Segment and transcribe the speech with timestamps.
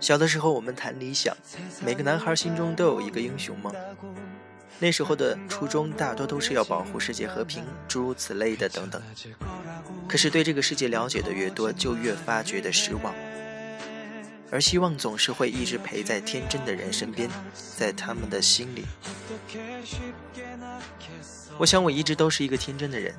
[0.00, 1.36] 小的时候，我们谈理想，
[1.84, 3.74] 每个男孩心中都有一个英雄梦。
[4.78, 9.02] 那时候的初衷大多都是要保护世界和平，诸如此类的等等。
[10.08, 13.12] 可是对这个世界了解的越多，就越发觉得失望。
[14.50, 17.28] 而希望总是会一直陪在天真的人身边，
[17.76, 18.86] 在他们的心里。
[21.58, 23.14] 我想我一直都是一个天真的人，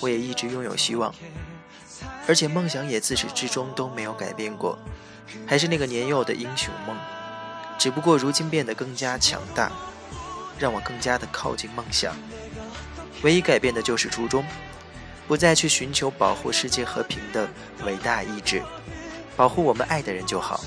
[0.00, 1.14] 我也一直拥有希望，
[2.26, 4.78] 而且梦想也自始至终都没有改变过，
[5.46, 6.96] 还是那个年幼的英雄梦，
[7.78, 9.70] 只不过如今变得更加强大。
[10.58, 12.16] 让我更加的靠近梦想，
[13.20, 14.42] 唯一改变的就是初衷，
[15.28, 17.46] 不再去寻求保护世界和平的
[17.84, 18.62] 伟大意志，
[19.36, 20.60] 保护我们爱的人就好，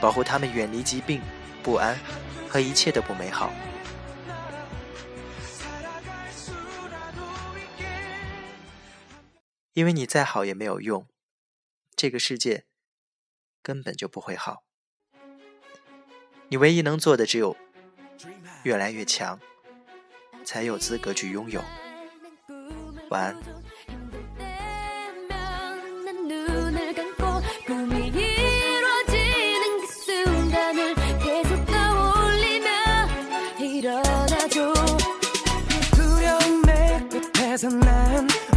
[0.00, 1.22] 保护他们远离疾病、
[1.62, 1.98] 不安
[2.48, 3.50] 和一切的不美好。
[9.72, 11.06] 因为你再好也没有用，
[11.96, 12.66] 这个世界
[13.62, 14.64] 根本就不会好。
[16.48, 17.56] 你唯一能做的只有。
[18.64, 19.40] 越来越强，
[20.44, 21.62] 才有资格去拥有。
[23.08, 23.59] 晚安。
[37.62, 38.49] as a man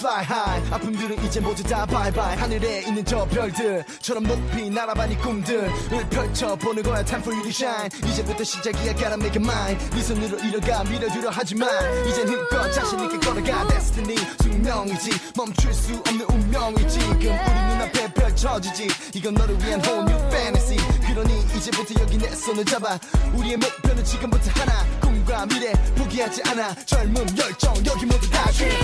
[0.00, 0.72] fly high.
[0.72, 7.04] 아픔들은 이제 모두 다 bye 하늘에 있는 저 별들처럼 높이 날아봐 네 꿈들을 펼쳐보는 거야.
[7.04, 7.88] Time for you to shine.
[8.10, 8.94] 이제부터 시작이야.
[8.94, 11.68] Gotta make it mine 네 손으로 이뤄가 밀어주려 하지만
[12.08, 13.68] 이젠 힘껏 자신 있게 걸어가.
[13.68, 15.10] Destiny 숙명이지.
[15.36, 16.98] 멈출 수 없는 운명이지.
[16.98, 18.88] 지금 우리 눈앞에 펼쳐지지.
[19.14, 20.78] 이건 너를 위한 whole new fantasy.
[21.06, 22.98] 그러니 이제부터 여기 내 손을 잡아.
[23.34, 24.84] 우리의 목표는 지금부터 하나.
[25.00, 26.74] 꿈과 미래 포기하지 않아.
[26.86, 28.79] 젊음 열정 여기 모두 다 high